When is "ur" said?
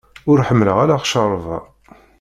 0.29-0.39